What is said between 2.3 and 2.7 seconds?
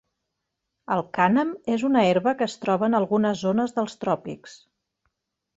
que es